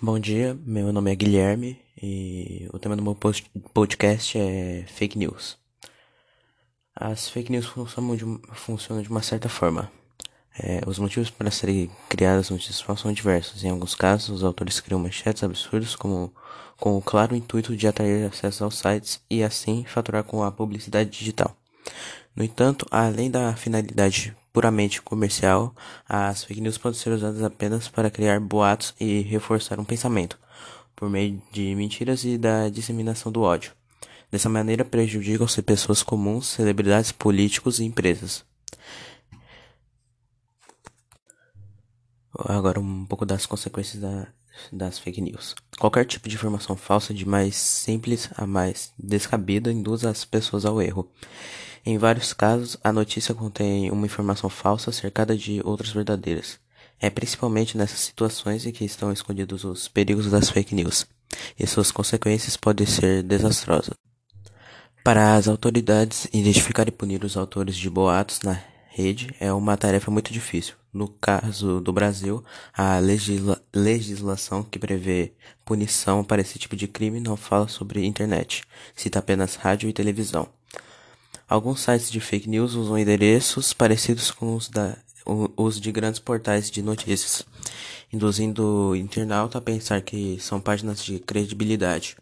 Bom 0.00 0.16
dia, 0.16 0.56
meu 0.64 0.92
nome 0.92 1.10
é 1.10 1.16
Guilherme 1.16 1.76
e 2.00 2.68
o 2.72 2.78
tema 2.78 2.94
do 2.94 3.02
meu 3.02 3.16
podcast 3.74 4.38
é 4.38 4.84
fake 4.86 5.18
news. 5.18 5.58
As 6.94 7.28
fake 7.28 7.50
news 7.50 7.66
funcionam 7.66 8.14
de, 8.14 8.24
funcionam 8.52 9.02
de 9.02 9.08
uma 9.08 9.22
certa 9.22 9.48
forma. 9.48 9.90
É, 10.56 10.82
os 10.86 11.00
motivos 11.00 11.30
para 11.30 11.50
serem 11.50 11.90
criadas 12.08 12.48
notícias 12.48 12.80
falsas 12.80 13.02
são 13.02 13.12
diversos. 13.12 13.64
Em 13.64 13.70
alguns 13.70 13.96
casos, 13.96 14.28
os 14.28 14.44
autores 14.44 14.78
criam 14.78 15.00
manchetes 15.00 15.42
absurdos 15.42 15.96
como, 15.96 16.32
com 16.76 16.96
o 16.96 17.02
claro 17.02 17.34
intuito 17.34 17.76
de 17.76 17.88
atrair 17.88 18.24
acesso 18.24 18.62
aos 18.62 18.78
sites 18.78 19.20
e 19.28 19.42
assim 19.42 19.84
faturar 19.84 20.22
com 20.22 20.44
a 20.44 20.52
publicidade 20.52 21.10
digital. 21.10 21.56
No 22.38 22.44
entanto, 22.44 22.86
além 22.88 23.28
da 23.28 23.56
finalidade 23.56 24.32
puramente 24.52 25.02
comercial, 25.02 25.74
as 26.08 26.44
fake 26.44 26.60
news 26.60 26.78
podem 26.78 26.96
ser 26.96 27.10
usadas 27.10 27.42
apenas 27.42 27.88
para 27.88 28.12
criar 28.12 28.38
boatos 28.38 28.94
e 29.00 29.22
reforçar 29.22 29.80
um 29.80 29.84
pensamento, 29.84 30.38
por 30.94 31.10
meio 31.10 31.42
de 31.50 31.74
mentiras 31.74 32.22
e 32.22 32.38
da 32.38 32.68
disseminação 32.68 33.32
do 33.32 33.42
ódio. 33.42 33.72
Dessa 34.30 34.48
maneira, 34.48 34.84
prejudicam-se 34.84 35.60
pessoas 35.62 36.00
comuns, 36.00 36.46
celebridades, 36.46 37.10
políticos 37.10 37.80
e 37.80 37.84
empresas. 37.84 38.44
Agora, 42.38 42.78
um 42.78 43.04
pouco 43.04 43.26
das 43.26 43.46
consequências 43.46 44.00
da, 44.00 44.28
das 44.72 44.96
fake 44.96 45.20
news. 45.20 45.56
Qualquer 45.76 46.04
tipo 46.04 46.28
de 46.28 46.36
informação 46.36 46.76
falsa, 46.76 47.12
de 47.12 47.26
mais 47.26 47.56
simples 47.56 48.30
a 48.36 48.46
mais 48.46 48.92
descabida, 48.96 49.72
induz 49.72 50.04
as 50.04 50.24
pessoas 50.24 50.64
ao 50.64 50.80
erro. 50.80 51.10
Em 51.84 51.96
vários 51.98 52.32
casos, 52.32 52.76
a 52.82 52.92
notícia 52.92 53.34
contém 53.34 53.90
uma 53.90 54.06
informação 54.06 54.50
falsa 54.50 54.92
cercada 54.92 55.36
de 55.36 55.60
outras 55.64 55.90
verdadeiras. 55.90 56.58
É 57.00 57.08
principalmente 57.08 57.76
nessas 57.76 58.00
situações 58.00 58.66
em 58.66 58.72
que 58.72 58.84
estão 58.84 59.12
escondidos 59.12 59.64
os 59.64 59.88
perigos 59.88 60.30
das 60.30 60.50
fake 60.50 60.74
news, 60.74 61.06
e 61.58 61.66
suas 61.66 61.90
consequências 61.90 62.56
podem 62.56 62.86
ser 62.86 63.22
desastrosas. 63.22 63.94
Para 65.04 65.36
as 65.36 65.48
autoridades 65.48 66.28
identificar 66.32 66.88
e 66.88 66.92
punir 66.92 67.24
os 67.24 67.36
autores 67.36 67.76
de 67.76 67.88
boatos 67.88 68.42
na 68.42 68.60
rede 68.88 69.34
é 69.38 69.52
uma 69.52 69.76
tarefa 69.76 70.10
muito 70.10 70.32
difícil. 70.32 70.74
No 70.92 71.06
caso 71.06 71.80
do 71.80 71.92
Brasil, 71.92 72.44
a 72.76 72.98
legisla 72.98 73.62
legislação 73.72 74.64
que 74.64 74.78
prevê 74.78 75.34
punição 75.64 76.24
para 76.24 76.42
esse 76.42 76.58
tipo 76.58 76.74
de 76.74 76.88
crime 76.88 77.20
não 77.20 77.36
fala 77.36 77.68
sobre 77.68 78.04
internet, 78.04 78.64
cita 78.94 79.20
apenas 79.20 79.54
rádio 79.54 79.88
e 79.88 79.92
televisão. 79.92 80.48
Alguns 81.48 81.80
sites 81.80 82.10
de 82.10 82.20
fake 82.20 82.46
news 82.46 82.74
usam 82.74 82.98
endereços 82.98 83.72
parecidos 83.72 84.30
com 84.30 84.54
os, 84.54 84.68
da, 84.68 84.98
os 85.56 85.80
de 85.80 85.90
grandes 85.90 86.20
portais 86.20 86.70
de 86.70 86.82
notícias, 86.82 87.42
induzindo 88.12 88.90
o 88.90 88.94
internauta 88.94 89.56
a 89.56 89.62
pensar 89.62 90.02
que 90.02 90.38
são 90.40 90.60
páginas 90.60 91.02
de 91.02 91.18
credibilidade. 91.18 92.18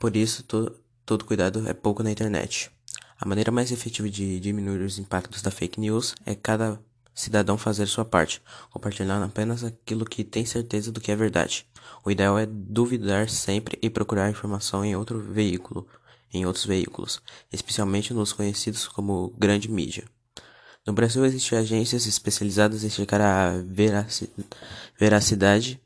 Por 0.00 0.16
isso, 0.16 0.42
to, 0.42 0.72
todo 1.04 1.24
cuidado 1.24 1.68
é 1.68 1.72
pouco 1.72 2.02
na 2.02 2.10
internet. 2.10 2.68
A 3.20 3.24
maneira 3.24 3.52
mais 3.52 3.70
efetiva 3.70 4.10
de 4.10 4.40
diminuir 4.40 4.80
os 4.80 4.98
impactos 4.98 5.42
da 5.42 5.52
fake 5.52 5.78
news 5.78 6.16
é 6.26 6.34
cada 6.34 6.76
cidadão 7.14 7.56
fazer 7.56 7.86
sua 7.86 8.04
parte, 8.04 8.42
compartilhando 8.70 9.24
apenas 9.24 9.62
aquilo 9.62 10.04
que 10.04 10.24
tem 10.24 10.44
certeza 10.44 10.90
do 10.90 11.00
que 11.00 11.12
é 11.12 11.16
verdade. 11.16 11.64
O 12.04 12.10
ideal 12.10 12.36
é 12.36 12.44
duvidar 12.44 13.30
sempre 13.30 13.78
e 13.80 13.88
procurar 13.88 14.28
informação 14.28 14.84
em 14.84 14.96
outro 14.96 15.20
veículo 15.20 15.86
em 16.32 16.46
outros 16.46 16.64
veículos, 16.66 17.20
especialmente 17.52 18.14
nos 18.14 18.32
conhecidos 18.32 18.86
como 18.88 19.34
grande 19.38 19.70
mídia. 19.70 20.04
No 20.86 20.92
Brasil 20.92 21.24
existem 21.24 21.58
agências 21.58 22.06
especializadas 22.06 22.84
em 22.84 22.90
checar 22.90 23.20
a 23.20 23.52
veracidade 24.96 25.80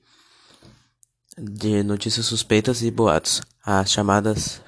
de 1.38 1.82
notícias 1.82 2.27
suspeitas 2.27 2.82
e 2.82 2.91
boatos, 2.91 3.41
as 3.64 3.91
chamadas 3.91 4.60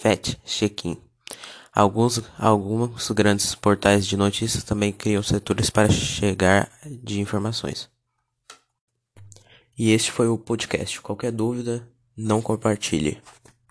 fact-checking. 0.00 0.96
Alguns, 1.74 2.20
alguns 2.38 3.10
grandes 3.10 3.54
portais 3.54 4.06
de 4.06 4.16
notícias 4.16 4.62
também 4.64 4.92
criam 4.92 5.22
setores 5.22 5.70
para 5.70 5.90
chegar 5.90 6.70
de 6.84 7.20
informações. 7.20 7.88
E 9.76 9.92
este 9.92 10.10
foi 10.10 10.26
o 10.28 10.36
podcast. 10.36 11.00
Qualquer 11.00 11.30
dúvida, 11.30 11.88
não 12.16 12.42
compartilhe. 12.42 13.22